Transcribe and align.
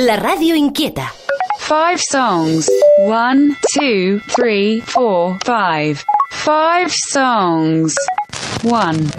La 0.00 0.14
ràdio 0.16 0.54
inquieta. 0.56 1.10
Five 1.58 1.98
songs. 2.00 2.70
One, 3.06 3.54
two, 3.74 4.20
three, 4.34 4.80
four, 4.80 5.36
five. 5.44 6.02
Five 6.30 6.90
songs. 7.12 7.94
One. 8.62 9.10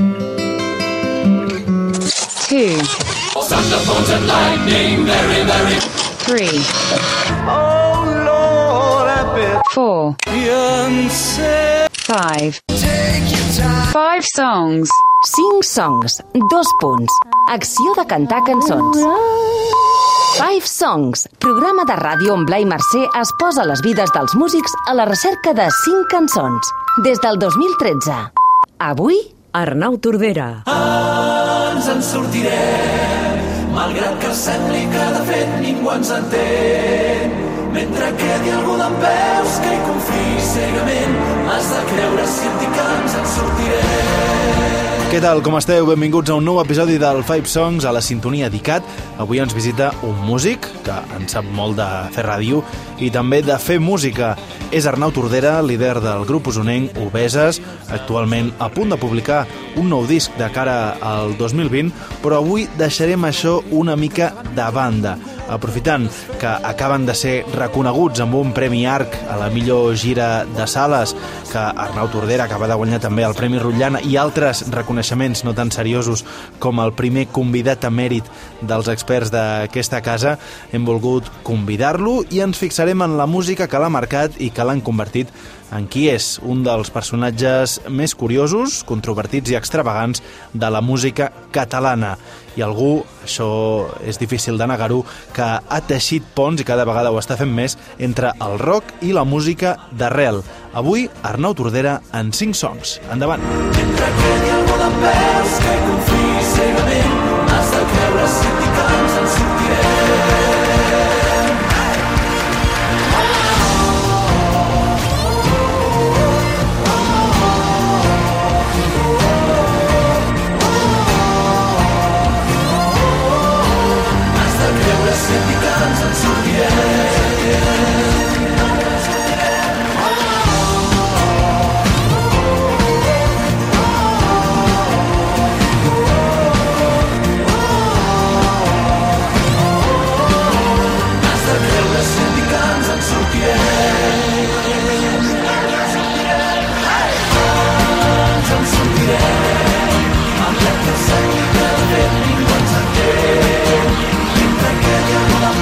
Two. 2.50 2.82
Three. 6.26 6.58
Four. 9.76 10.16
Five. 12.10 12.62
Five 13.94 14.26
songs. 14.26 14.90
5 15.24 15.64
songs, 15.64 16.24
dos 16.50 16.68
punts. 16.80 17.14
Acció 17.48 17.94
de 17.94 18.06
cantar 18.08 18.44
cançons. 18.44 18.98
Five 20.38 20.66
Songs, 20.66 21.28
programa 21.40 21.84
de 21.84 21.96
ràdio 21.98 22.34
on 22.34 22.46
Blai 22.48 22.64
Mercè 22.66 23.02
es 23.20 23.32
posa 23.40 23.66
les 23.68 23.82
vides 23.84 24.12
dels 24.16 24.34
músics 24.40 24.74
a 24.88 24.94
la 24.96 25.06
recerca 25.10 25.54
de 25.58 25.66
5 25.78 26.06
cançons. 26.12 26.70
Des 27.04 27.20
del 27.24 27.40
2013. 27.42 28.16
Avui, 28.80 29.18
Arnau 29.52 29.98
Tordera. 29.98 30.64
ens 31.72 31.88
en 31.88 32.02
sortirem, 32.04 33.42
malgrat 33.74 34.20
que 34.22 34.34
sembli 34.36 34.86
que 34.94 35.06
de 35.18 35.26
fet 35.32 35.54
ningú 35.66 35.92
ens 35.96 36.12
entén. 36.12 37.36
Mentre 37.74 38.12
quedi 38.20 38.56
algú 38.56 38.78
d'en 38.78 38.96
peus 39.04 39.60
que 39.64 39.76
hi 39.76 39.84
confiï 39.88 40.40
cegament, 40.54 41.20
has 41.50 41.72
de 41.76 41.84
creure 41.94 42.28
si 42.28 42.48
et 42.48 42.60
dic 42.64 42.74
que 42.78 42.90
ens 43.00 43.20
en 43.20 43.32
sortirem. 43.36 44.11
Què 45.12 45.20
tal, 45.20 45.42
com 45.44 45.58
esteu? 45.58 45.84
Benvinguts 45.90 46.32
a 46.32 46.38
un 46.40 46.46
nou 46.48 46.62
episodi 46.62 46.94
del 46.96 47.18
Five 47.28 47.50
Songs 47.52 47.84
a 47.84 47.92
la 47.92 48.00
sintonia 48.00 48.48
d'ICAT. 48.48 48.86
Avui 49.20 49.42
ens 49.44 49.52
visita 49.52 49.90
un 50.08 50.16
músic 50.24 50.70
que 50.86 50.96
en 51.18 51.28
sap 51.28 51.50
molt 51.52 51.76
de 51.76 51.88
fer 52.16 52.24
ràdio 52.24 52.62
i 52.96 53.10
també 53.12 53.42
de 53.44 53.58
fer 53.60 53.82
música. 53.84 54.30
És 54.72 54.88
Arnau 54.88 55.12
Tordera, 55.12 55.58
líder 55.68 55.98
del 56.00 56.24
grup 56.30 56.48
usonenc 56.54 56.96
Obeses, 57.04 57.60
actualment 57.92 58.54
a 58.56 58.72
punt 58.72 58.96
de 58.96 59.02
publicar 59.02 59.42
un 59.76 59.92
nou 59.92 60.08
disc 60.08 60.32
de 60.40 60.48
cara 60.56 60.96
al 61.04 61.36
2020, 61.36 61.92
però 62.24 62.40
avui 62.40 62.70
deixarem 62.80 63.28
això 63.28 63.60
una 63.84 64.00
mica 64.00 64.32
de 64.56 64.72
banda 64.72 65.18
aprofitant 65.52 66.08
que 66.40 66.48
acaben 66.48 67.06
de 67.06 67.16
ser 67.18 67.34
reconeguts 67.54 68.24
amb 68.24 68.36
un 68.40 68.54
Premi 68.56 68.86
ARC 68.88 69.16
a 69.30 69.38
la 69.40 69.50
millor 69.54 69.96
gira 70.00 70.46
de 70.46 70.68
sales, 70.68 71.16
que 71.52 71.60
Arnau 71.60 72.10
Tordera 72.12 72.46
acaba 72.48 72.68
de 72.68 72.78
guanyar 72.80 73.02
també 73.04 73.26
el 73.28 73.36
Premi 73.38 73.60
Rotllana 73.60 74.02
i 74.08 74.18
altres 74.18 74.64
reconeixements 74.72 75.44
no 75.46 75.54
tan 75.58 75.72
seriosos 75.72 76.26
com 76.60 76.80
el 76.84 76.94
primer 76.98 77.28
convidat 77.32 77.86
a 77.86 77.92
mèrit 77.94 78.28
dels 78.62 78.90
experts 78.92 79.32
d'aquesta 79.34 80.02
casa, 80.02 80.38
hem 80.72 80.86
volgut 80.88 81.28
convidar-lo 81.44 82.22
i 82.32 82.42
ens 82.46 82.60
fixarem 82.62 83.04
en 83.04 83.18
la 83.20 83.28
música 83.28 83.68
que 83.68 83.80
l'ha 83.82 83.92
marcat 83.92 84.40
i 84.40 84.52
que 84.52 84.66
l'han 84.68 84.82
convertit 84.86 85.32
en 85.72 85.88
qui 85.88 86.08
és 86.12 86.36
un 86.44 86.64
dels 86.66 86.92
personatges 86.94 87.80
més 87.90 88.14
curiosos, 88.18 88.82
controvertits 88.88 89.52
i 89.52 89.58
extravagants 89.58 90.24
de 90.54 90.70
la 90.70 90.82
música 90.82 91.32
catalana. 91.56 92.18
I 92.60 92.66
algú, 92.66 93.06
això 93.24 93.48
és 94.04 94.20
difícil 94.20 94.58
de 94.60 94.68
negar-ho, 94.68 95.02
que 95.32 95.48
ha 95.48 95.80
teixit 95.88 96.26
ponts 96.36 96.60
i 96.60 96.68
cada 96.68 96.84
vegada 96.88 97.12
ho 97.12 97.20
està 97.22 97.38
fent 97.40 97.54
més 97.56 97.78
entre 97.98 98.34
el 98.44 98.60
rock 98.60 98.92
i 99.08 99.14
la 99.16 99.24
música 99.24 99.78
d'arrel. 99.96 100.42
Avui, 100.76 101.08
Arnau 101.24 101.56
Tordera 101.56 102.02
en 102.16 102.34
5 102.36 102.60
songs. 102.60 103.00
Endavant. 103.12 103.44
Mentre 103.78 104.12
quedi 104.20 104.54
algú 104.58 104.78
d'en 104.84 105.00
peus 105.06 105.58
que 105.64 105.78
hi 105.78 105.82
confiï 105.88 106.46
cegament, 106.52 107.18
has 107.56 107.74
de 107.78 107.88
creure 107.96 108.30
si 108.36 108.56
que 108.60 108.88
ens 109.00 109.20
en 109.24 109.34
sortirem. 109.38 111.21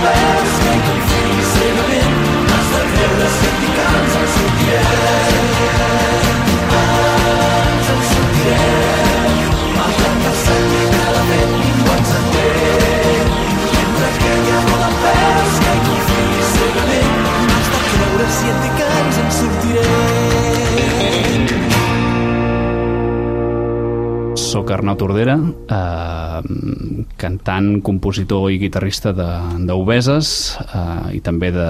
Algú 0.10 0.32
d'en 0.32 0.42
peus 0.42 0.58
que 0.64 0.74
hi 0.74 0.82
confiï 0.88 1.46
cegament, 1.52 2.18
has 2.56 2.74
de 2.74 2.84
creure 2.96 3.30
Soc 24.50 24.72
Arnau 24.74 24.96
Tordera, 24.98 25.36
eh, 25.38 26.42
cantant, 27.22 27.68
compositor 27.86 28.48
i 28.50 28.58
guitarrista 28.58 29.12
d'Obeses 29.14 30.32
eh, 30.64 31.18
i 31.20 31.22
també 31.22 31.52
de 31.54 31.68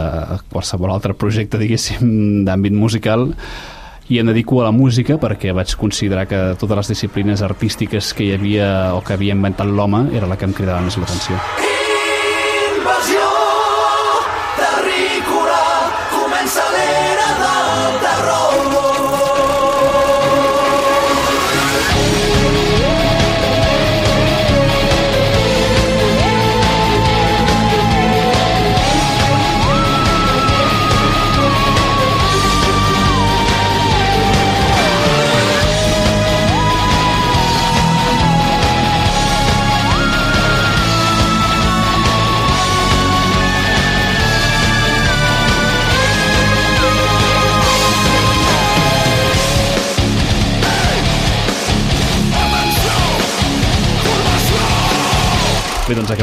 qualsevol 0.54 0.94
altre 0.94 1.12
projecte, 1.12 1.60
diguéssim, 1.60 2.46
d'àmbit 2.48 2.78
musical 2.80 3.34
i 4.08 4.22
em 4.22 4.32
dedico 4.32 4.62
a 4.62 4.70
la 4.70 4.72
música 4.72 5.20
perquè 5.20 5.52
vaig 5.52 5.76
considerar 5.82 6.24
que 6.30 6.40
totes 6.62 6.80
les 6.80 6.94
disciplines 6.96 7.44
artístiques 7.44 8.14
que 8.16 8.30
hi 8.30 8.38
havia 8.38 8.70
o 8.96 9.04
que 9.04 9.18
havia 9.18 9.36
inventat 9.36 9.68
l'home 9.68 10.08
era 10.16 10.32
la 10.32 10.40
que 10.40 10.48
em 10.48 10.56
cridava 10.56 10.80
més 10.88 10.96
l'atenció. 10.96 11.69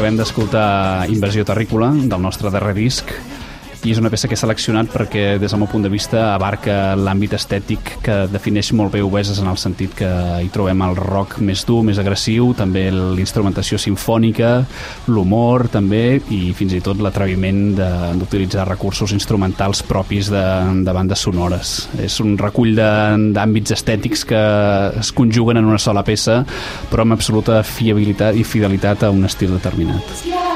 Acabem 0.07 0.23
d'escoltar 0.23 1.09
Invasió 1.11 1.43
Terrícola, 1.43 1.89
del 1.91 2.21
nostre 2.23 2.47
darrer 2.47 2.71
disc, 2.77 3.09
i 3.85 3.91
és 3.93 3.99
una 4.01 4.09
peça 4.09 4.27
que 4.29 4.35
he 4.37 4.39
seleccionat 4.39 4.89
perquè, 4.93 5.37
des 5.41 5.51
del 5.53 5.61
meu 5.61 5.69
punt 5.69 5.85
de 5.85 5.91
vista, 5.91 6.33
abarca 6.33 6.95
l'àmbit 6.97 7.35
estètic 7.37 7.91
que 8.03 8.15
defineix 8.31 8.71
molt 8.77 8.93
bé 8.95 9.03
Obeses 9.05 9.39
en 9.41 9.49
el 9.51 9.59
sentit 9.61 9.93
que 9.97 10.09
hi 10.43 10.49
trobem 10.53 10.81
el 10.85 10.97
rock 10.97 11.37
més 11.45 11.63
dur, 11.67 11.83
més 11.85 11.99
agressiu, 12.01 12.53
també 12.57 12.87
l'instrumentació 12.91 13.79
sinfònica, 13.81 14.51
l'humor 15.11 15.67
també, 15.73 16.19
i 16.33 16.53
fins 16.57 16.73
i 16.77 16.81
tot 16.83 17.01
l'atreviment 17.03 17.61
d'utilitzar 18.17 18.67
recursos 18.67 19.13
instrumentals 19.15 19.83
propis 19.87 20.31
de, 20.33 20.43
de 20.87 20.97
bandes 20.97 21.27
sonores. 21.27 21.77
És 22.01 22.17
un 22.23 22.37
recull 22.39 22.75
d'àmbits 22.77 23.77
estètics 23.77 24.25
que 24.27 24.43
es 25.03 25.13
conjuguen 25.15 25.61
en 25.61 25.69
una 25.69 25.81
sola 25.81 26.05
peça, 26.07 26.41
però 26.91 27.05
amb 27.05 27.17
absoluta 27.17 27.61
fiabilitat 27.67 28.37
i 28.37 28.47
fidelitat 28.47 29.07
a 29.07 29.13
un 29.13 29.25
estil 29.27 29.53
determinat. 29.57 30.17
Construirem 30.17 30.46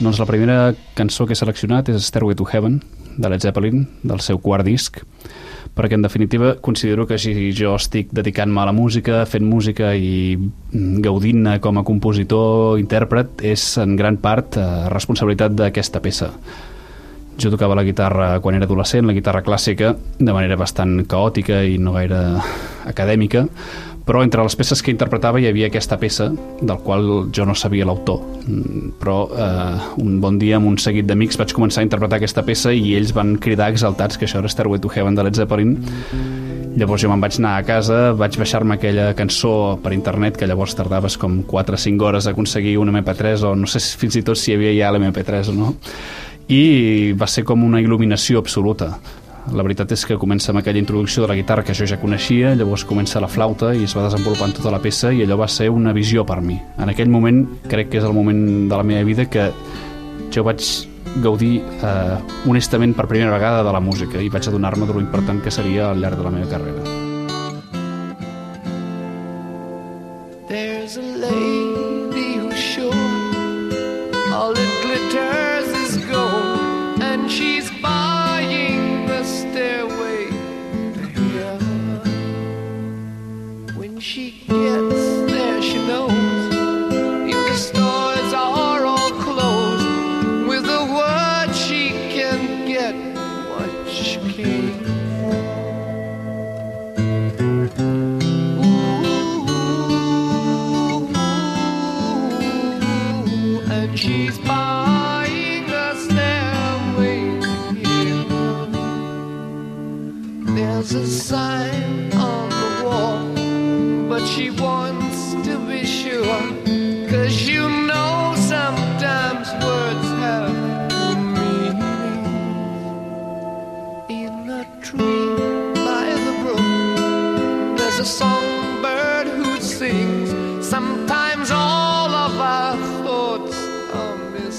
Doncs 0.00 0.16
la 0.16 0.24
primera 0.24 0.72
cançó 0.96 1.26
que 1.28 1.34
he 1.36 1.36
seleccionat 1.36 1.90
és 1.92 2.06
Stairway 2.08 2.36
to 2.38 2.46
Heaven, 2.48 2.78
de 3.20 3.28
Led 3.28 3.42
Zeppelin, 3.44 3.82
del 4.00 4.22
seu 4.24 4.38
quart 4.40 4.64
disc, 4.64 5.02
perquè 5.76 5.98
en 5.98 6.06
definitiva 6.06 6.54
considero 6.64 7.04
que 7.06 7.18
si 7.20 7.50
jo 7.52 7.74
estic 7.76 8.08
dedicant-me 8.16 8.62
a 8.62 8.70
la 8.70 8.72
música, 8.72 9.26
fent 9.28 9.44
música 9.44 9.92
i 9.92 10.38
gaudint-ne 10.72 11.58
com 11.60 11.76
a 11.76 11.84
compositor, 11.84 12.80
intèrpret, 12.80 13.44
és 13.44 13.66
en 13.82 13.92
gran 14.00 14.16
part 14.24 14.56
eh, 14.56 14.66
responsabilitat 14.88 15.52
d'aquesta 15.60 16.00
peça. 16.00 16.32
Jo 17.40 17.52
tocava 17.52 17.76
la 17.76 17.84
guitarra 17.84 18.32
quan 18.40 18.56
era 18.56 18.64
adolescent, 18.64 19.04
la 19.04 19.16
guitarra 19.16 19.44
clàssica, 19.44 19.94
de 20.18 20.32
manera 20.32 20.56
bastant 20.56 21.02
caòtica 21.08 21.60
i 21.60 21.76
no 21.76 21.92
gaire 22.00 22.24
acadèmica, 22.88 23.46
però 24.10 24.24
entre 24.24 24.42
les 24.42 24.56
peces 24.58 24.80
que 24.82 24.90
interpretava 24.90 25.38
hi 25.38 25.46
havia 25.46 25.68
aquesta 25.70 25.98
peça 26.00 26.30
del 26.32 26.78
qual 26.82 27.28
jo 27.36 27.44
no 27.46 27.54
sabia 27.54 27.86
l'autor. 27.86 28.22
Mm, 28.42 28.94
però 28.98 29.18
eh, 29.30 29.90
un 30.02 30.18
bon 30.22 30.38
dia 30.40 30.58
amb 30.58 30.66
un 30.70 30.78
seguit 30.82 31.06
d'amics 31.06 31.38
vaig 31.38 31.54
començar 31.54 31.84
a 31.84 31.86
interpretar 31.86 32.18
aquesta 32.18 32.42
peça 32.46 32.72
i 32.74 32.96
ells 32.98 33.14
van 33.14 33.36
cridar 33.38 33.70
exaltats 33.70 34.18
que 34.18 34.26
això 34.26 34.40
era 34.40 34.50
Stairway 34.50 34.82
to 34.82 34.90
Heaven 34.90 35.14
de 35.14 35.26
Led 35.28 35.38
Zeppelin. 35.38 35.76
Llavors 36.80 37.02
jo 37.02 37.10
me'n 37.10 37.22
vaig 37.22 37.38
anar 37.38 37.56
a 37.58 37.66
casa 37.66 38.00
vaig 38.18 38.38
baixar-me 38.38 38.76
aquella 38.76 39.12
cançó 39.18 39.52
per 39.82 39.94
internet 39.94 40.38
que 40.38 40.46
llavors 40.46 40.74
tardaves 40.78 41.18
com 41.18 41.40
4 41.46 41.78
o 41.78 41.82
5 41.84 42.06
hores 42.06 42.26
a 42.26 42.34
aconseguir 42.34 42.76
un 42.78 42.90
MP3 42.94 43.46
o 43.46 43.54
no 43.58 43.70
sé 43.70 43.82
si 43.82 43.98
fins 43.98 44.18
i 44.18 44.24
tot 44.26 44.38
si 44.38 44.52
hi 44.52 44.58
havia 44.58 44.74
ja 44.78 44.92
l'MP3 44.94 45.50
o 45.50 45.56
no 45.56 45.72
i 46.50 47.12
va 47.14 47.26
ser 47.30 47.44
com 47.46 47.62
una 47.66 47.82
il·luminació 47.82 48.38
absoluta 48.42 48.96
la 49.54 49.64
veritat 49.66 49.92
és 49.94 50.04
que 50.06 50.18
comença 50.20 50.52
amb 50.52 50.60
aquella 50.60 50.80
introducció 50.80 51.24
de 51.24 51.30
la 51.30 51.36
guitarra 51.38 51.64
que 51.66 51.74
jo 51.76 51.86
ja 51.88 51.98
coneixia, 52.00 52.54
llavors 52.58 52.84
comença 52.88 53.22
la 53.22 53.30
flauta 53.30 53.72
i 53.74 53.84
es 53.86 53.96
va 53.96 54.06
desenvolupant 54.06 54.54
tota 54.56 54.72
la 54.74 54.80
peça 54.82 55.12
i 55.12 55.24
allò 55.24 55.40
va 55.40 55.48
ser 55.50 55.70
una 55.70 55.94
visió 55.96 56.24
per 56.26 56.40
mi. 56.44 56.58
En 56.78 56.92
aquell 56.92 57.10
moment 57.10 57.42
crec 57.68 57.90
que 57.90 58.00
és 58.00 58.06
el 58.06 58.16
moment 58.16 58.70
de 58.70 58.76
la 58.76 58.86
meva 58.86 59.04
vida 59.08 59.26
que 59.30 59.50
jo 60.30 60.46
vaig 60.46 60.64
gaudir 61.24 61.58
eh, 61.82 62.16
honestament 62.46 62.94
per 62.94 63.08
primera 63.10 63.34
vegada 63.34 63.64
de 63.66 63.74
la 63.74 63.82
música 63.82 64.22
i 64.22 64.30
vaig 64.30 64.46
adonar-me 64.48 64.86
de 64.86 64.94
lo 64.94 65.02
important 65.02 65.42
que 65.42 65.50
seria 65.50 65.90
al 65.90 66.00
llarg 66.00 66.18
de 66.18 66.28
la 66.28 66.36
meva 66.38 66.50
carrera. 66.50 67.09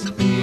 Are 0.06 0.41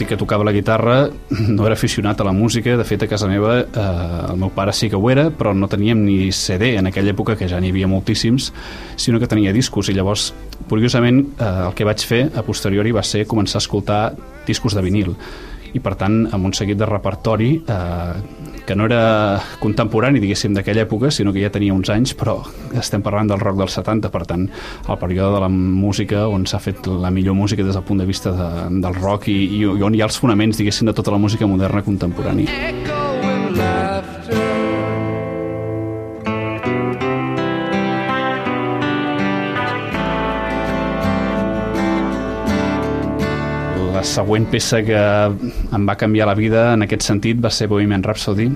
tot 0.00 0.06
i 0.06 0.08
que 0.08 0.16
tocava 0.16 0.44
la 0.44 0.52
guitarra, 0.52 1.10
no 1.56 1.66
era 1.66 1.74
aficionat 1.76 2.20
a 2.20 2.24
la 2.24 2.32
música. 2.32 2.76
De 2.76 2.84
fet, 2.88 3.02
a 3.04 3.08
casa 3.08 3.28
meva 3.28 3.58
eh, 3.60 4.30
el 4.30 4.38
meu 4.40 4.52
pare 4.54 4.72
sí 4.72 4.88
que 4.88 4.96
ho 4.96 5.10
era, 5.12 5.28
però 5.30 5.52
no 5.52 5.68
teníem 5.68 6.00
ni 6.06 6.32
CD 6.32 6.76
en 6.78 6.88
aquella 6.88 7.12
època, 7.12 7.36
que 7.36 7.48
ja 7.50 7.60
n'hi 7.60 7.72
havia 7.74 7.90
moltíssims, 7.90 8.50
sinó 8.96 9.20
que 9.20 9.28
tenia 9.28 9.52
discos. 9.52 9.90
I 9.90 9.98
llavors, 9.98 10.30
curiosament, 10.70 11.20
eh, 11.36 11.52
el 11.66 11.76
que 11.76 11.84
vaig 11.84 12.00
fer 12.06 12.22
a 12.32 12.44
posteriori 12.46 12.96
va 12.96 13.04
ser 13.04 13.26
començar 13.28 13.60
a 13.60 13.64
escoltar 13.66 14.02
discos 14.46 14.74
de 14.74 14.82
vinil 14.82 15.14
i 15.70 15.78
per 15.78 15.92
tant 15.94 16.24
amb 16.34 16.48
un 16.48 16.54
seguit 16.56 16.78
de 16.80 16.86
repertori 16.88 17.52
eh, 17.60 18.14
que 18.70 18.76
no 18.76 18.84
era 18.86 19.42
contemporani 19.58 20.20
diguéssim 20.22 20.54
d'aquella 20.54 20.84
època 20.84 21.08
sinó 21.10 21.32
que 21.34 21.42
ja 21.42 21.50
tenia 21.50 21.74
uns 21.74 21.90
anys 21.90 22.12
però 22.14 22.36
estem 22.78 23.02
parlant 23.02 23.32
del 23.32 23.42
rock 23.42 23.58
dels 23.58 23.74
70 23.74 24.12
per 24.14 24.22
tant 24.30 24.44
el 24.46 25.00
període 25.00 25.34
de 25.34 25.40
la 25.42 25.48
música 25.50 26.28
on 26.30 26.46
s'ha 26.46 26.62
fet 26.62 26.86
la 26.86 27.10
millor 27.10 27.34
música 27.34 27.66
des 27.66 27.74
del 27.74 27.82
punt 27.82 27.98
de 27.98 28.06
vista 28.06 28.30
de, 28.30 28.78
del 28.78 28.94
rock 29.02 29.26
i, 29.34 29.40
i, 29.58 29.64
on 29.66 29.98
hi 29.98 30.04
ha 30.04 30.06
els 30.06 30.22
fonaments 30.22 30.62
diguéssim 30.62 30.86
de 30.86 30.94
tota 30.94 31.10
la 31.10 31.18
música 31.18 31.50
moderna 31.50 31.82
contemporània 31.82 32.89
La 44.00 44.06
següent 44.08 44.46
peça 44.48 44.78
que 44.80 44.96
em 44.96 45.82
va 45.84 45.94
canviar 46.00 46.24
la 46.24 46.32
vida 46.38 46.60
en 46.72 46.86
aquest 46.86 47.02
sentit 47.04 47.36
va 47.44 47.50
ser 47.52 47.66
Bohemian 47.68 48.00
Rhapsody. 48.00 48.46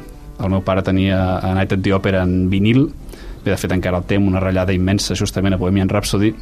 El 0.41 0.49
meu 0.49 0.63
pare 0.65 0.81
tenia 0.81 1.19
a 1.37 1.51
Night 1.59 1.75
at 1.77 1.83
the 1.85 1.93
Opera 1.93 2.23
en 2.25 2.47
vinil, 2.49 2.87
bé, 3.43 3.51
de 3.51 3.59
fet 3.61 3.75
encara 3.77 4.01
el 4.01 4.07
té 4.09 4.17
una 4.17 4.41
ratllada 4.41 4.73
immensa 4.73 5.13
justament 5.13 5.53
a 5.53 5.61
Bohemian 5.61 5.93
Rhapsody, 5.93 6.33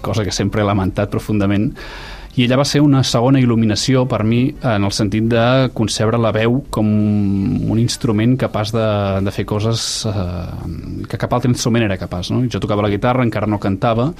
cosa 0.00 0.24
que 0.24 0.32
sempre 0.32 0.64
he 0.64 0.64
lamentat 0.64 1.12
profundament, 1.12 1.68
i 2.38 2.46
ella 2.46 2.56
va 2.56 2.64
ser 2.70 2.80
una 2.80 3.04
segona 3.04 3.42
il·luminació 3.44 4.06
per 4.08 4.22
mi 4.24 4.44
en 4.56 4.88
el 4.88 4.96
sentit 4.96 5.28
de 5.28 5.44
concebre 5.76 6.16
la 6.16 6.32
veu 6.32 6.62
com 6.72 6.88
un 6.88 7.82
instrument 7.82 8.38
capaç 8.40 8.72
de, 8.72 8.90
de 9.26 9.34
fer 9.36 9.44
coses 9.52 9.88
eh, 10.08 11.02
que 11.10 11.20
cap 11.20 11.36
altre 11.36 11.52
instrument 11.52 11.84
era 11.84 12.00
capaç. 12.00 12.32
No? 12.32 12.46
Jo 12.48 12.56
tocava 12.62 12.88
la 12.88 12.94
guitarra, 12.94 13.26
encara 13.26 13.50
no 13.50 13.60
cantava, 13.60 14.14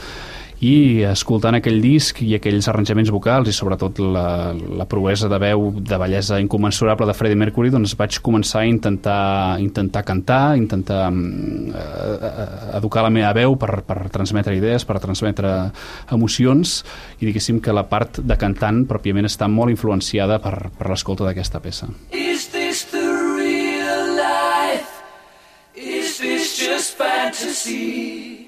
i 0.64 1.04
escoltant 1.06 1.54
aquell 1.58 1.78
disc 1.78 2.18
i 2.24 2.32
aquells 2.34 2.66
arranjaments 2.70 3.12
vocals 3.14 3.50
i 3.50 3.54
sobretot 3.54 4.00
la, 4.02 4.50
la 4.50 4.86
proesa 4.90 5.30
de 5.30 5.38
veu 5.38 5.68
de 5.78 5.98
bellesa 6.00 6.40
inconmensurable 6.42 7.06
de 7.06 7.14
Freddie 7.14 7.38
Mercury 7.38 7.70
doncs 7.70 7.94
vaig 7.98 8.18
començar 8.24 8.64
a 8.64 8.70
intentar, 8.70 9.60
intentar 9.62 10.02
cantar, 10.08 10.56
intentar 10.58 11.04
mm, 11.12 11.70
eh, 11.70 12.48
educar 12.80 13.06
la 13.06 13.12
meva 13.14 13.30
veu 13.38 13.54
per, 13.60 13.84
per 13.86 14.00
transmetre 14.14 14.56
idees, 14.58 14.86
per 14.88 14.98
transmetre 15.02 15.52
emocions 16.16 16.80
i 17.20 17.28
diguéssim 17.28 17.62
que 17.62 17.74
la 17.74 17.86
part 17.86 18.18
de 18.18 18.38
cantant 18.40 18.82
pròpiament 18.90 19.30
està 19.30 19.46
molt 19.46 19.70
influenciada 19.70 20.40
per, 20.42 20.72
per 20.74 20.90
l'escolta 20.90 21.28
d'aquesta 21.28 21.62
peça. 21.62 21.86
Is 22.10 22.50
this 22.50 22.82
the 22.90 23.06
real 23.38 24.10
life? 24.18 24.90
Is 25.78 26.18
this 26.18 26.58
just 26.58 26.98
fantasy? 26.98 28.47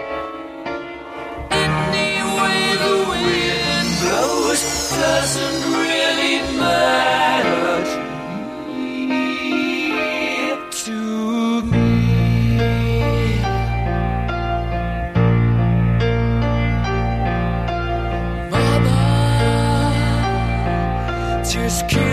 Doesn't 5.01 5.61
really 5.81 6.35
matter 6.59 7.69
to 7.91 7.99
me. 8.67 9.09
To 10.85 10.97
me. 11.71 11.89
Mama 18.51 18.99
just 21.51 21.79
killed 21.89 22.10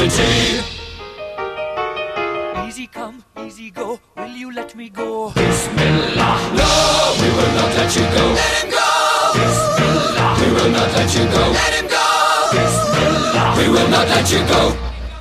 monstrosity. 0.00 0.60
Easy 2.66 2.86
come, 2.86 3.24
easy 3.44 3.70
go, 3.70 4.00
will 4.16 4.28
you 4.28 4.52
let 4.52 4.74
me 4.74 4.88
go? 4.88 5.30
Bismillah, 5.30 6.38
no, 6.56 7.14
we 7.20 7.28
will 7.36 7.52
not 7.54 7.74
let 7.76 7.94
you 7.96 8.02
go. 8.02 8.24
Let 8.32 8.62
him 8.62 8.70
go! 8.70 8.88
Bismillah, 9.34 10.36
we 10.40 10.46
will 10.54 10.70
not 10.70 10.92
let 10.96 11.14
you 11.14 11.24
go. 11.24 11.42
Let 11.52 11.74
him 11.74 11.86
go! 11.88 12.06
Bismillah, 12.52 13.54
we 13.58 13.68
will 13.68 13.88
not 13.88 14.08
let 14.08 14.30
you 14.32 14.42
go. 14.46 14.76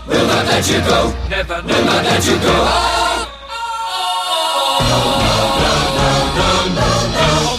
We'll 0.08 0.28
not 0.28 0.46
let 0.46 0.68
you 0.70 0.80
go. 0.80 1.14
Never, 1.30 1.62
never 1.62 1.86
not 1.86 2.04
let 2.04 2.26
you 2.26 2.38
go. 2.40 2.48
Oh, 2.48 3.28
oh, 3.52 3.66
oh. 4.82 5.20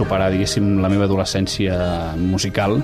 Superar, 0.00 0.30
diguéssim, 0.32 0.78
la 0.82 0.90
meva 0.92 1.06
adolescència 1.08 1.76
musical, 2.18 2.80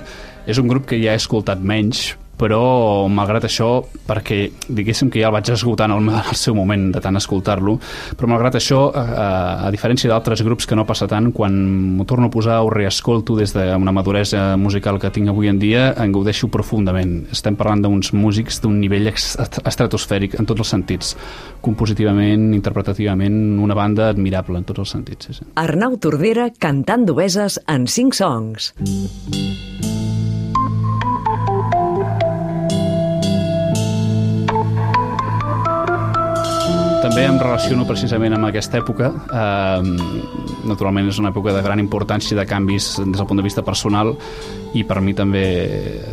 és 0.47 0.61
un 0.61 0.69
grup 0.69 0.87
que 0.87 1.01
ja 1.01 1.15
he 1.15 1.21
escoltat 1.21 1.59
menys, 1.59 2.13
però 2.37 3.07
malgrat 3.09 3.47
això, 3.47 3.81
perquè 4.07 4.39
diguéssim 4.69 5.09
que 5.11 5.21
ja 5.21 5.31
el 5.31 5.35
vaig 5.35 5.49
esgotar 5.51 5.89
en 5.89 6.09
el 6.09 6.37
seu 6.37 6.55
moment 6.55 6.89
de 6.93 7.01
tant 7.03 7.17
escoltar-lo, 7.19 7.77
però 8.17 8.29
malgrat 8.31 8.59
això, 8.59 8.87
a, 8.93 9.65
a 9.67 9.71
diferència 9.73 10.11
d'altres 10.11 10.43
grups 10.45 10.69
que 10.69 10.77
no 10.77 10.85
passa 10.87 11.09
tant, 11.09 11.31
quan 11.35 11.57
m'ho 11.97 12.05
torno 12.07 12.29
a 12.29 12.33
posar 12.33 12.61
o 12.63 12.71
reescolto 12.73 13.35
des 13.37 13.53
d'una 13.55 13.93
maduresa 13.95 14.55
musical 14.57 15.01
que 15.01 15.11
tinc 15.13 15.31
avui 15.33 15.49
en 15.51 15.59
dia, 15.59 15.89
en 15.97 16.13
gaudeixo 16.15 16.51
profundament. 16.53 17.19
Estem 17.33 17.57
parlant 17.59 17.83
d'uns 17.83 18.13
músics 18.13 18.61
d'un 18.63 18.79
nivell 18.79 19.09
estratosfèric 19.11 20.37
en 20.39 20.47
tots 20.49 20.65
els 20.65 20.73
sentits, 20.75 21.15
compositivament, 21.65 22.51
interpretativament, 22.57 23.57
una 23.63 23.77
banda 23.77 24.11
admirable 24.13 24.61
en 24.61 24.67
tots 24.67 24.85
els 24.85 24.95
sentits. 24.97 25.27
Sí, 25.27 25.39
sí. 25.39 25.49
Arnau 25.57 25.97
Tordera 25.99 26.51
cantant 26.59 27.07
dueses 27.09 27.59
en 27.67 27.87
5 27.87 28.21
songs. 28.21 28.71
També 37.17 37.31
em 37.33 37.39
relaciono 37.41 37.81
precisament 37.89 38.35
amb 38.35 38.45
aquesta 38.45 38.77
època. 38.77 39.07
Eh, 39.09 40.65
naturalment 40.69 41.07
és 41.09 41.17
una 41.17 41.31
època 41.31 41.49
de 41.55 41.63
gran 41.65 41.79
importància 41.81 42.37
de 42.37 42.43
canvis 42.45 42.91
des 42.99 43.15
del 43.17 43.25
punt 43.25 43.39
de 43.41 43.45
vista 43.47 43.63
personal 43.65 44.11
i 44.77 44.83
per 44.85 44.99
mi 45.01 45.15
també 45.17 45.47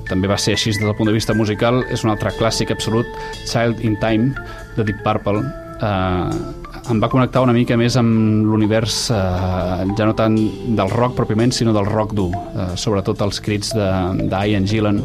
també 0.08 0.30
va 0.30 0.38
ser 0.40 0.54
així 0.56 0.72
des 0.72 0.78
del 0.80 0.94
punt 0.96 1.10
de 1.10 1.12
vista 1.12 1.36
musical. 1.36 1.82
És 1.92 2.06
un 2.06 2.12
altre 2.14 2.32
clàssic 2.38 2.72
absolut, 2.72 3.04
Child 3.44 3.82
in 3.84 3.98
Time, 4.00 4.32
de 4.78 4.86
Deep 4.88 5.02
Purple. 5.04 5.42
Eh, 5.44 6.88
em 6.94 7.02
va 7.04 7.12
connectar 7.12 7.42
una 7.44 7.52
mica 7.52 7.76
més 7.76 8.00
amb 8.00 8.48
l'univers 8.48 9.10
eh, 9.12 9.84
ja 9.98 10.08
no 10.08 10.16
tant 10.16 10.40
del 10.40 10.88
rock 10.88 11.18
pròpiament, 11.20 11.52
sinó 11.52 11.76
del 11.76 11.90
rock 11.90 12.16
dur, 12.16 12.30
eh, 12.32 12.70
sobretot 12.80 13.20
els 13.28 13.42
crits 13.44 13.76
d'Ian 13.76 14.64
Gillan. 14.64 15.04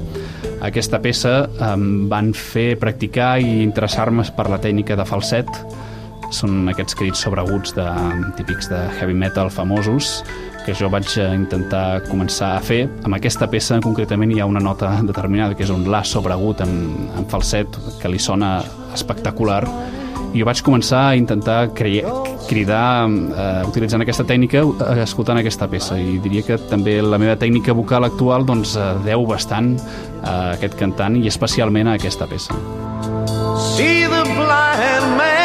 Aquesta 0.64 1.04
peça 1.04 1.36
em 1.74 2.08
van 2.08 2.32
fer 2.32 2.78
practicar 2.80 3.34
i 3.44 3.60
interessar-me 3.68 4.24
per 4.36 4.48
la 4.48 4.64
tècnica 4.64 4.96
de 4.96 5.08
falset, 5.08 5.52
són 6.36 6.70
aquests 6.72 6.98
crits 6.98 7.24
sobreguts 7.26 7.76
de, 7.78 7.88
típics 8.38 8.70
de 8.72 8.80
heavy 9.00 9.16
metal 9.18 9.52
famosos 9.54 10.20
que 10.66 10.76
jo 10.78 10.90
vaig 10.92 11.08
intentar 11.34 12.02
començar 12.10 12.52
a 12.58 12.64
fer. 12.64 12.84
Amb 13.08 13.18
aquesta 13.18 13.48
peça 13.50 13.80
concretament 13.84 14.34
hi 14.36 14.42
ha 14.44 14.50
una 14.50 14.62
nota 14.64 14.92
determinada 15.06 15.56
que 15.58 15.66
és 15.66 15.72
un 15.74 15.88
la 15.90 16.04
sobregut 16.06 16.62
en, 16.66 16.76
en 17.18 17.30
falset 17.32 17.80
que 18.02 18.12
li 18.12 18.20
sona 18.22 18.60
espectacular 18.94 19.64
i 20.34 20.42
jo 20.42 20.46
vaig 20.46 20.62
començar 20.62 21.08
a 21.10 21.16
intentar 21.18 21.72
crear, 21.74 22.12
cridar 22.50 23.08
eh, 23.10 23.64
utilitzant 23.66 24.04
aquesta 24.06 24.26
tècnica 24.30 24.62
eh, 24.62 25.02
escoltant 25.06 25.42
aquesta 25.42 25.68
peça 25.72 25.98
i 25.98 26.20
diria 26.22 26.46
que 26.46 26.60
també 26.70 27.00
la 27.02 27.18
meva 27.22 27.38
tècnica 27.40 27.74
vocal 27.78 28.06
actual 28.06 28.46
doncs, 28.46 28.76
eh, 28.78 28.92
deu 29.08 29.26
bastant 29.30 29.74
a 30.22 30.38
aquest 30.54 30.78
cantant 30.78 31.18
i 31.18 31.26
especialment 31.32 31.90
a 31.90 31.98
aquesta 31.98 32.30
peça. 32.30 32.54
See 33.74 34.06
the 34.06 34.24
blind 34.38 35.18
man 35.18 35.39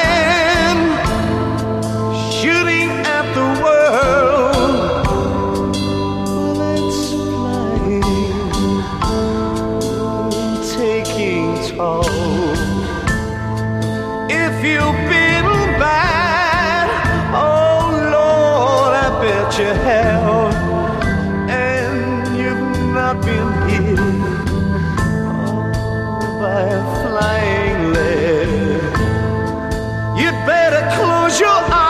you 31.40 31.46
are. 31.46 31.83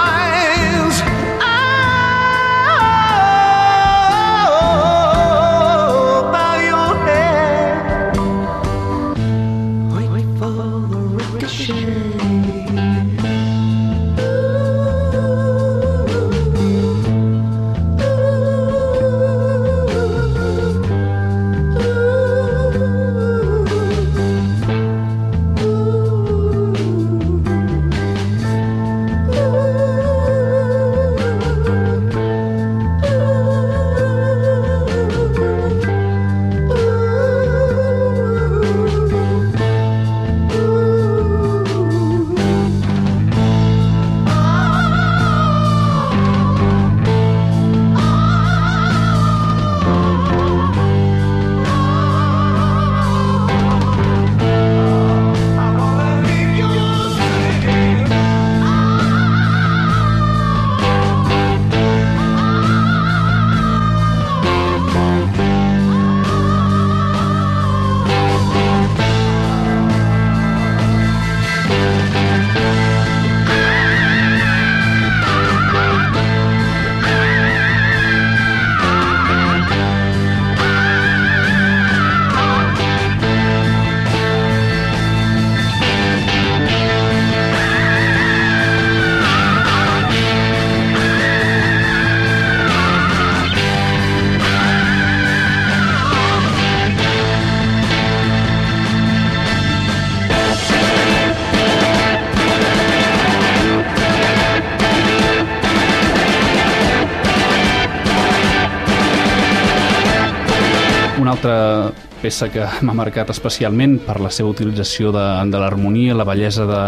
Peça 112.24 112.48
que 112.48 112.64
m'ha 112.80 112.96
marcat 112.96 113.28
especialment 113.34 113.98
per 114.06 114.16
la 114.24 114.32
seva 114.32 114.54
utilització 114.54 115.12
de, 115.12 115.26
de 115.52 115.60
l'harmonia, 115.60 116.16
la 116.16 116.24
bellesa 116.24 116.64
de, 116.68 116.80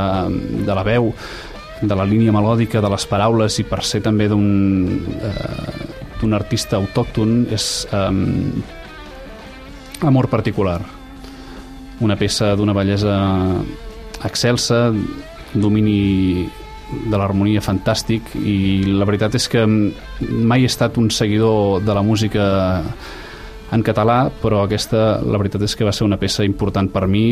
de 0.65 0.77
la 0.77 0.85
veu, 0.87 1.13
de 1.83 1.99
la 1.99 2.07
línia 2.09 2.33
melòdica, 2.33 2.81
de 2.81 2.91
les 2.93 3.05
paraules 3.11 3.61
i 3.61 3.67
per 3.69 3.83
ser 3.85 4.01
també 4.07 4.31
d'un 4.33 4.47
eh, 5.21 5.93
d'un 6.17 6.33
artista 6.33 6.79
autòcton 6.81 7.43
és 7.53 7.87
eh, 7.93 8.11
Amor 10.05 10.29
particular. 10.29 10.81
Una 12.05 12.19
peça 12.21 12.51
d'una 12.57 12.75
bellesa 12.77 13.15
excelsa, 14.29 14.91
domini 15.55 16.45
de 17.09 17.17
l'harmonia 17.17 17.63
fantàstic 17.65 18.35
i 18.37 18.85
la 18.93 19.07
veritat 19.09 19.39
és 19.39 19.49
que 19.49 19.65
mai 19.67 20.67
he 20.67 20.69
estat 20.69 21.01
un 21.01 21.09
seguidor 21.11 21.81
de 21.83 21.97
la 21.97 22.05
música 22.05 22.45
en 23.73 23.83
català, 23.83 24.27
però 24.43 24.65
aquesta 24.65 25.21
la 25.25 25.39
veritat 25.41 25.67
és 25.67 25.77
que 25.77 25.87
va 25.87 25.95
ser 25.95 26.07
una 26.07 26.21
peça 26.21 26.45
important 26.47 26.91
per 26.93 27.07
mi 27.11 27.29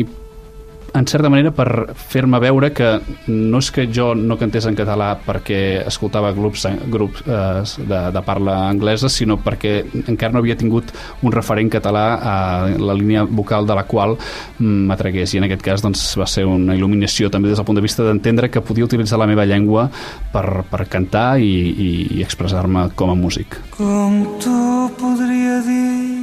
en 0.95 1.05
certa 1.05 1.29
manera 1.29 1.51
per 1.51 1.93
fer-me 1.95 2.39
veure 2.39 2.71
que 2.73 2.87
no 3.27 3.59
és 3.59 3.69
que 3.73 3.85
jo 3.91 4.13
no 4.15 4.37
cantés 4.39 4.65
en 4.69 4.77
català 4.77 5.11
perquè 5.25 5.59
escoltava 5.83 6.31
grups, 6.35 6.65
grups 6.91 7.25
eh, 7.27 7.63
de, 7.83 7.99
de 8.15 8.23
parla 8.25 8.55
anglesa, 8.69 9.11
sinó 9.11 9.37
perquè 9.43 9.75
encara 10.05 10.33
no 10.33 10.39
havia 10.39 10.55
tingut 10.59 10.93
un 11.21 11.35
referent 11.35 11.71
català 11.73 12.05
a 12.15 12.35
la 12.79 12.95
línia 12.95 13.25
vocal 13.27 13.67
de 13.67 13.75
la 13.75 13.83
qual 13.83 14.15
mm, 14.15 14.87
m'atregués 14.89 15.35
i 15.35 15.41
en 15.41 15.49
aquest 15.49 15.65
cas 15.67 15.83
doncs, 15.83 16.07
va 16.19 16.29
ser 16.31 16.47
una 16.47 16.77
il·luminació 16.77 17.29
també 17.31 17.51
des 17.51 17.59
del 17.59 17.67
punt 17.67 17.81
de 17.81 17.85
vista 17.85 18.07
d'entendre 18.07 18.49
que 18.49 18.63
podia 18.63 18.87
utilitzar 18.87 19.19
la 19.19 19.27
meva 19.27 19.45
llengua 19.45 19.89
per, 20.31 20.63
per 20.71 20.85
cantar 20.87 21.41
i, 21.43 21.51
i, 21.51 21.91
i 22.19 22.23
expressar-me 22.23 22.89
com 22.95 23.11
a 23.11 23.19
músic. 23.19 23.59
Com 23.75 24.21
tu 24.39 24.59
podria 24.95 25.59
dir 25.67 26.14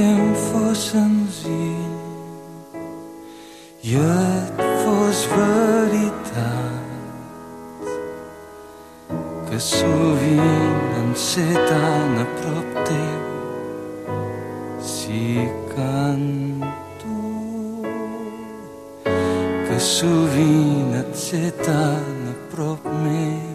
em 0.00 0.34
fos 0.34 0.78
senzill 0.90 1.94
i 3.84 3.94
et 3.94 4.62
fos 4.82 5.20
veritat 5.30 6.84
que 9.48 9.58
sovint 9.60 10.98
en 10.98 11.14
ser 11.14 11.54
tan 11.70 12.18
a 12.24 12.26
prop 12.40 12.68
teu 12.90 13.22
si 14.82 15.24
canto 15.76 17.22
que 19.38 19.78
sovint 19.78 20.94
et 21.04 21.18
sé 21.26 21.44
tan 21.62 22.32
a 22.34 22.38
prop 22.50 22.82
meu 23.04 23.53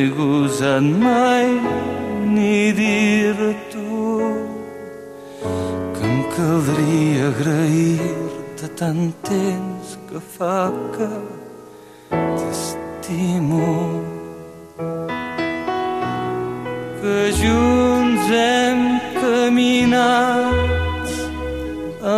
he 0.00 0.08
gosat 0.16 0.82
mai 0.82 1.48
ni 2.34 2.72
dir-t'ho 2.78 4.18
que 5.94 6.04
em 6.10 6.18
caldria 6.34 7.28
agrair-te 7.32 8.66
tant 8.80 9.04
temps 9.30 9.88
que 10.08 10.20
fa 10.34 10.60
que 10.94 11.10
t'estimo 12.38 13.68
que 17.00 17.18
junts 17.40 18.26
hem 18.46 18.80
caminat 19.20 21.06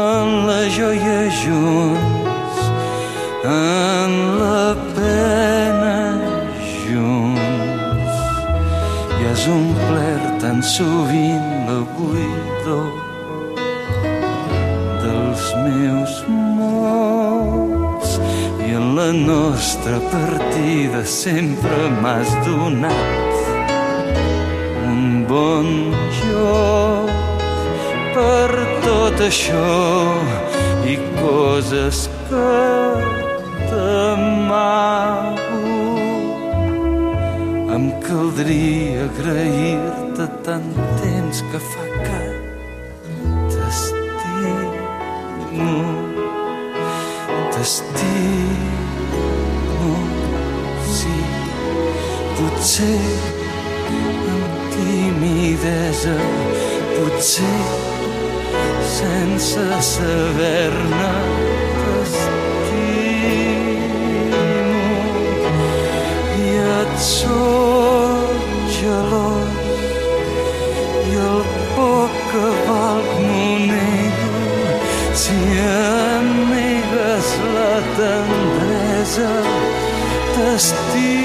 en 0.00 0.26
la 0.48 0.62
joia 0.78 1.20
junts 1.42 2.58
en 3.44 4.10
la 4.38 4.41
has 9.42 9.48
omplert 9.48 10.40
tan 10.40 10.62
sovint 10.62 11.66
la 11.66 11.80
buidor 11.96 12.92
dels 15.02 15.44
meus 15.64 16.14
mots 16.58 18.10
i 18.62 18.70
en 18.78 18.94
la 18.94 19.10
nostra 19.12 19.98
partida 20.14 21.02
sempre 21.04 21.90
m'has 22.00 22.30
donat 22.46 23.34
un 24.86 25.26
bon 25.26 25.68
joc 26.22 27.10
per 28.14 28.50
tot 28.86 29.16
això 29.30 29.70
i 30.86 30.98
coses 31.18 32.06
que 32.28 32.50
t'amago. 33.70 35.41
Em 37.72 37.86
caldria 38.04 39.04
agrair-te 39.06 40.26
tant 40.44 40.72
temps 41.00 41.38
que 41.50 41.58
fa 41.70 41.84
que 42.04 42.20
t'estimo, 43.52 44.50
t'estimo, 47.54 48.74
sí, 50.98 51.16
potser 52.36 53.00
amb 54.34 54.54
timidesa, 54.76 56.18
potser 56.98 57.64
sense 58.98 59.64
saber-ne 59.94 61.10
t'estimo. 61.80 63.32
I 66.36 66.46
et 66.68 66.92
sóc 66.98 67.61
gelós 68.92 69.52
i 71.10 71.14
el 71.26 71.42
poc 71.76 72.12
que 72.30 72.48
valc 72.66 73.10
m'ho 73.26 73.46
nego 73.70 74.30
si 75.20 75.38
em 75.66 76.26
negues 76.50 77.28
la 77.54 77.74
tendresa 77.98 79.32
t'estimo 80.34 81.20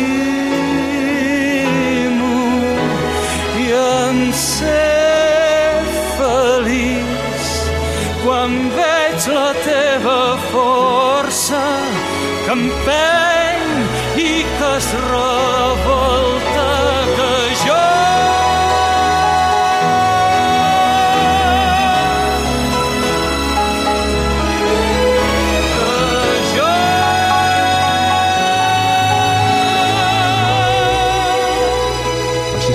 i 3.63 3.65
em 3.82 4.17
sé 4.43 4.86
feliç 6.19 7.45
quan 8.23 8.51
veig 8.80 9.19
la 9.39 9.49
teva 9.69 10.21
força 10.51 11.65
que 12.45 12.53
empeny 12.60 13.67
i 14.30 14.32
que 14.58 14.69
es 14.77 14.88
revolta 15.10 15.77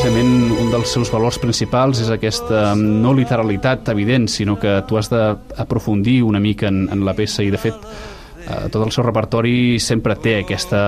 Precisament 0.03 0.57
un 0.59 0.71
dels 0.73 0.91
seus 0.91 1.13
valors 1.15 1.37
principals 1.39 2.01
és 2.03 2.09
aquesta 2.11 2.73
no 2.75 3.13
literalitat 3.15 3.87
evident, 3.93 4.25
sinó 4.27 4.57
que 4.59 4.73
tu 4.89 4.99
has 4.99 5.07
d'aprofundir 5.13 6.17
una 6.27 6.41
mica 6.43 6.67
en, 6.73 6.89
en 6.91 7.05
la 7.07 7.15
peça 7.15 7.45
i 7.47 7.53
de 7.55 7.61
fet 7.63 7.79
eh, 7.79 8.65
tot 8.67 8.81
el 8.83 8.91
seu 8.91 9.07
repertori 9.07 9.79
sempre 9.79 10.17
té 10.19 10.41
aquesta, 10.41 10.83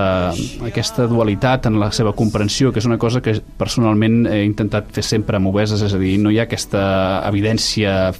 aquesta 0.67 1.07
dualitat 1.07 1.69
en 1.71 1.79
la 1.79 1.93
seva 1.95 2.11
comprensió, 2.11 2.73
que 2.75 2.83
és 2.83 2.89
una 2.91 2.99
cosa 2.99 3.23
que 3.23 3.37
personalment 3.55 4.25
he 4.27 4.41
intentat 4.43 4.91
fer 4.91 5.07
sempre 5.07 5.39
amb 5.39 5.47
obeses, 5.53 5.79
és 5.87 5.95
a 5.95 6.01
dir, 6.01 6.17
no 6.19 6.35
hi 6.35 6.41
ha 6.41 6.49
aquesta 6.49 6.83
evidència 7.31 8.11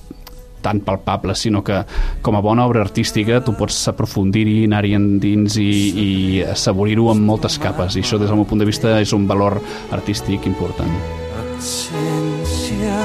tan 0.66 0.82
palpable, 0.86 1.36
sinó 1.38 1.62
que 1.64 1.84
com 2.26 2.38
a 2.38 2.42
bona 2.42 2.66
obra 2.66 2.82
artística 2.82 3.42
tu 3.46 3.54
pots 3.58 3.84
aprofundir-hi, 3.92 4.64
anar-hi 4.66 4.96
endins 4.98 5.60
i, 5.62 5.70
i 6.06 6.10
assaborir-ho 6.56 7.12
amb 7.14 7.26
moltes 7.30 7.60
capes 7.62 7.96
i 7.96 8.02
això 8.06 8.18
des 8.22 8.32
del 8.32 8.42
meu 8.42 8.50
punt 8.50 8.64
de 8.64 8.70
vista 8.70 8.98
és 9.02 9.14
un 9.14 9.30
valor 9.30 9.60
artístic 9.94 10.50
important. 10.50 11.24
absència, 11.56 12.98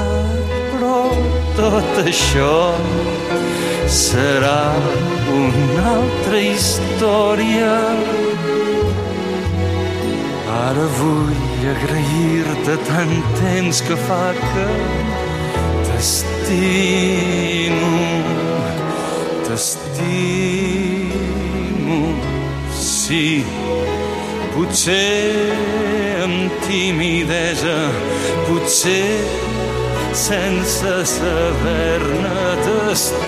però 0.71 0.97
tot 1.57 2.01
això 2.03 2.51
serà 3.91 4.73
una 5.35 5.85
altra 5.95 6.41
història. 6.41 7.71
Ara 10.61 10.85
vull 10.99 11.65
agrair-te 11.75 12.77
tant 12.89 13.17
temps 13.39 13.81
que 13.87 13.97
fa 14.07 14.23
que 14.39 14.67
t'estimo, 16.01 17.93
t'estimo, 19.45 19.85
sí, 22.73 23.45
potser 24.55 25.53
amb 26.23 26.49
timidesa, 26.65 27.79
potser 28.47 29.21
sense 30.13 30.93
saber-ne 31.13 32.41
t'estimo. 32.65 33.21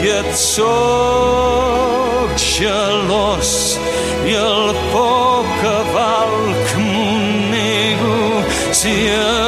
I 0.00 0.02
et 0.16 0.30
soc 0.32 2.32
gelós 2.40 3.52
i 4.24 4.32
el 4.32 4.72
poc 4.96 5.44
que 5.60 5.76
nego 5.94 6.63
si 8.84 8.90
em 8.90 9.43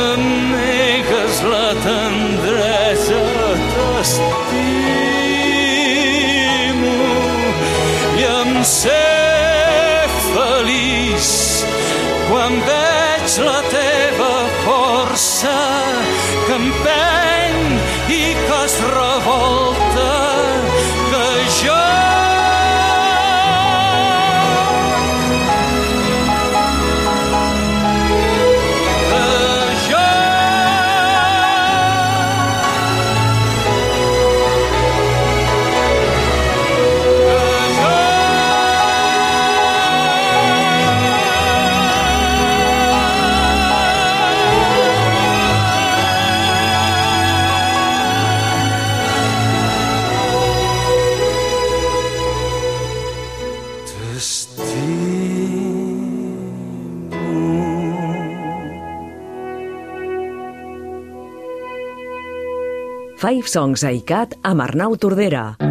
Five 63.26 63.48
Songs 63.50 63.82
a 63.82 63.90
ICAT 63.90 64.36
amb 64.46 64.62
Arnau 64.62 64.94
Tordera. 65.02 65.65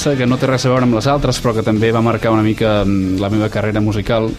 Peça 0.00 0.16
que 0.16 0.24
no 0.24 0.38
té 0.40 0.48
res 0.48 0.64
a 0.64 0.70
veure 0.72 0.86
amb 0.86 0.96
les 0.96 1.04
altres, 1.12 1.36
però 1.44 1.52
que 1.52 1.60
també 1.60 1.90
va 1.92 2.00
marcar 2.00 2.30
una 2.32 2.40
mica 2.40 2.86
mm, 2.86 3.18
la 3.20 3.28
meva 3.28 3.50
carrera 3.52 3.82
musical, 3.84 4.30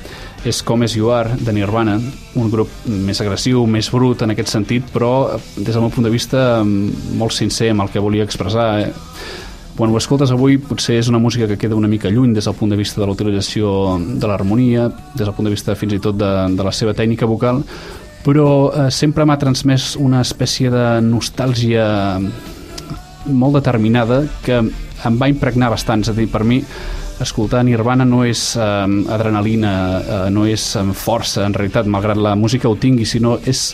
és 0.41 0.63
Com 0.65 0.81
As 0.81 0.95
You 0.97 1.11
Are, 1.13 1.35
de 1.37 1.53
Nirvana, 1.53 1.99
un 2.41 2.49
grup 2.49 2.71
més 2.89 3.21
agressiu, 3.21 3.67
més 3.69 3.91
brut 3.93 4.23
en 4.25 4.33
aquest 4.33 4.49
sentit, 4.49 4.89
però 4.89 5.11
eh, 5.35 5.37
des 5.59 5.75
del 5.75 5.83
meu 5.85 5.93
punt 5.93 6.09
de 6.09 6.13
vista 6.15 6.63
mm, 6.63 7.13
molt 7.21 7.37
sincer 7.37 7.69
amb 7.75 7.85
el 7.85 7.93
que 7.93 8.01
volia 8.01 8.25
expressar. 8.25 8.67
eh. 8.87 8.89
Quan 9.77 9.93
ho 9.93 10.01
escoltes 10.01 10.33
avui 10.33 10.57
potser 10.57 10.97
és 10.97 11.13
una 11.13 11.21
música 11.21 11.45
que 11.45 11.59
queda 11.61 11.77
una 11.77 11.91
mica 11.91 12.09
lluny 12.09 12.33
des 12.33 12.49
del 12.49 12.57
punt 12.57 12.73
de 12.73 12.81
vista 12.81 12.97
de 12.97 13.05
la 13.05 13.13
utilització 13.13 13.99
de 14.01 14.27
l'harmonia, 14.27 14.89
des 15.13 15.27
del 15.27 15.35
punt 15.37 15.45
de 15.45 15.53
vista 15.53 15.77
fins 15.77 15.93
i 15.93 16.01
tot 16.01 16.17
de, 16.17 16.33
de 16.57 16.65
la 16.65 16.73
seva 16.73 16.97
tècnica 16.97 17.29
vocal, 17.29 17.61
però 18.25 18.47
eh, 18.73 18.89
sempre 18.89 19.29
m'ha 19.29 19.37
transmès 19.37 19.93
una 20.01 20.25
espècie 20.25 20.73
de 20.73 20.87
nostàlgia 21.05 22.17
molt 23.29 23.61
determinada 23.61 24.23
que 24.41 24.63
em 25.07 25.17
va 25.19 25.29
impregnar 25.31 25.71
bastant, 25.73 26.05
és 26.05 26.11
a 26.11 26.15
dir, 26.17 26.27
per 26.31 26.43
mi 26.47 26.61
escoltar 27.21 27.63
Nirvana 27.65 28.05
no 28.05 28.23
és 28.25 28.55
eh, 28.57 28.63
adrenalina, 29.13 29.73
eh, 29.99 30.23
no 30.33 30.47
és 30.49 30.71
eh, 30.75 30.87
força 30.97 31.45
en 31.45 31.55
realitat, 31.57 31.89
malgrat 31.89 32.17
la 32.17 32.35
música 32.35 32.69
ho 32.69 32.77
tingui, 32.79 33.05
sinó 33.05 33.37
és 33.45 33.71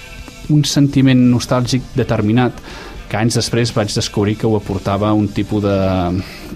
un 0.54 0.64
sentiment 0.68 1.20
nostàlgic 1.32 1.96
determinat 1.96 2.62
que 3.08 3.16
anys 3.16 3.38
després 3.40 3.72
vaig 3.76 3.94
descobrir 3.96 4.36
que 4.36 4.48
ho 4.48 4.56
aportava 4.58 5.14
un 5.16 5.30
tipus 5.32 5.64
de 5.64 5.76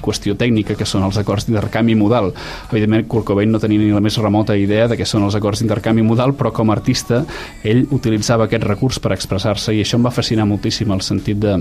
qüestió 0.04 0.36
tècnica 0.36 0.76
que 0.76 0.88
són 0.88 1.06
els 1.08 1.16
acords 1.22 1.46
d'intercanvi 1.48 1.96
modal. 1.96 2.32
Evidentment, 2.72 3.06
Kurt 3.08 3.30
Cobain 3.30 3.52
no 3.52 3.62
tenia 3.64 3.80
ni 3.80 3.94
la 3.94 4.04
més 4.04 4.18
remota 4.20 4.58
idea 4.60 4.90
de 4.92 4.98
què 5.00 5.08
són 5.08 5.24
els 5.28 5.38
acords 5.40 5.62
d'intercanvi 5.62 6.04
modal, 6.04 6.36
però 6.36 6.52
com 6.56 6.70
a 6.70 6.76
artista 6.76 7.22
ell 7.64 7.86
utilitzava 7.96 8.50
aquest 8.50 8.68
recurs 8.68 9.00
per 9.00 9.14
expressar-se 9.16 9.76
i 9.76 9.80
això 9.86 10.00
em 10.00 10.10
va 10.10 10.12
fascinar 10.12 10.48
moltíssim 10.50 10.92
el 10.92 11.06
sentit 11.08 11.40
de, 11.40 11.56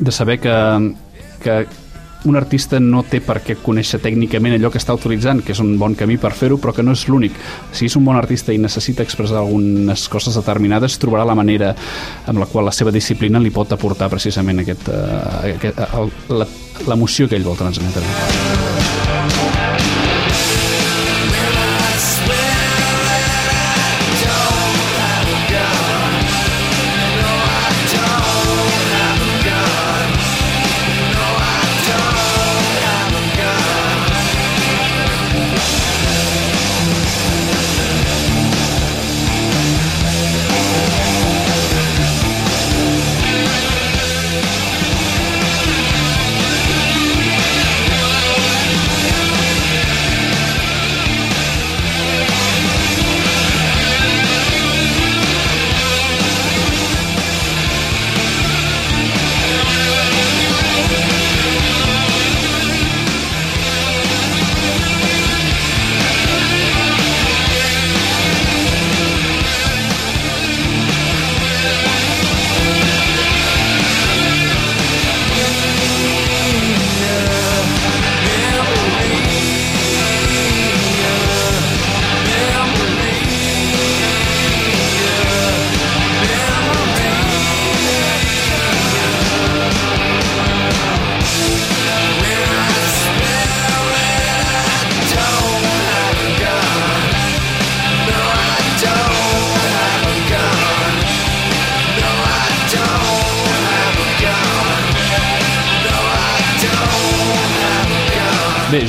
de 0.00 0.14
saber 0.14 0.40
que, 0.42 0.56
que 1.44 1.58
un 2.24 2.36
artista 2.36 2.80
no 2.80 3.02
té 3.08 3.20
per 3.24 3.40
què 3.44 3.56
conèixer 3.62 4.00
tècnicament 4.02 4.56
allò 4.56 4.70
que 4.72 4.80
està 4.80 4.94
utilitzant, 4.96 5.42
que 5.42 5.54
és 5.54 5.62
un 5.62 5.74
bon 5.80 5.96
camí 5.98 6.18
per 6.20 6.32
fer-ho, 6.38 6.58
però 6.62 6.74
que 6.76 6.84
no 6.84 6.94
és 6.96 7.06
l'únic. 7.10 7.38
Si 7.72 7.88
és 7.90 7.96
un 7.98 8.06
bon 8.06 8.18
artista 8.18 8.54
i 8.54 8.60
necessita 8.62 9.04
expressar 9.06 9.40
algunes 9.42 10.06
coses 10.12 10.38
determinades, 10.38 10.98
trobarà 11.02 11.26
la 11.28 11.38
manera 11.38 11.74
amb 12.26 12.42
la 12.42 12.48
qual 12.50 12.68
la 12.68 12.76
seva 12.76 12.94
disciplina 12.94 13.42
li 13.42 13.50
pot 13.54 13.74
aportar 13.74 14.10
precisament 14.12 14.62
aquest, 14.62 14.88
uh, 14.92 15.42
aquest, 15.56 15.82
la, 16.30 16.48
l'emoció 16.86 17.28
que 17.28 17.38
ell 17.38 17.46
vol 17.48 17.58
transmetre. 17.58 18.81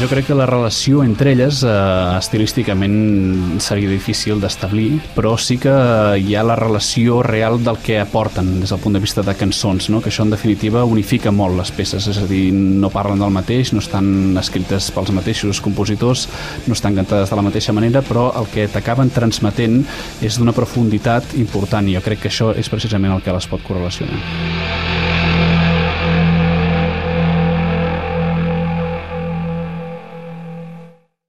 Jo 0.03 0.09
crec 0.09 0.25
que 0.27 0.35
la 0.35 0.45
relació 0.45 0.99
entre 1.05 1.31
elles 1.31 1.61
eh, 1.63 1.69
estilísticament 2.17 3.61
seria 3.63 3.87
difícil 3.87 4.41
d'establir, 4.43 4.97
però 5.15 5.37
sí 5.39 5.55
que 5.63 5.71
hi 6.19 6.33
ha 6.35 6.41
la 6.43 6.57
relació 6.59 7.21
real 7.23 7.61
del 7.63 7.79
que 7.79 8.01
aporten 8.01 8.49
des 8.59 8.73
del 8.73 8.81
punt 8.83 8.97
de 8.97 9.01
vista 9.03 9.23
de 9.23 9.35
cançons, 9.39 9.87
no? 9.93 10.01
que 10.03 10.11
això 10.11 10.25
en 10.25 10.33
definitiva 10.33 10.83
unifica 10.83 11.31
molt 11.31 11.55
les 11.55 11.71
peces, 11.71 12.09
és 12.11 12.19
a 12.19 12.27
dir, 12.27 12.51
no 12.51 12.91
parlen 12.91 13.23
del 13.23 13.31
mateix, 13.31 13.71
no 13.71 13.79
estan 13.79 14.35
escrites 14.41 14.89
pels 14.91 15.13
mateixos 15.15 15.61
compositors, 15.63 16.25
no 16.67 16.75
estan 16.75 16.99
cantades 16.99 17.31
de 17.31 17.39
la 17.39 17.45
mateixa 17.47 17.71
manera, 17.71 18.03
però 18.03 18.27
el 18.41 18.49
que 18.51 18.67
t'acaben 18.67 19.13
transmetent 19.13 19.85
és 20.19 20.35
d'una 20.35 20.57
profunditat 20.57 21.37
important 21.39 21.87
i 21.87 21.95
jo 21.95 22.03
crec 22.03 22.25
que 22.25 22.33
això 22.33 22.51
és 22.51 22.67
precisament 22.67 23.15
el 23.15 23.23
que 23.23 23.37
les 23.39 23.47
pot 23.47 23.63
correlacionar. 23.63 24.92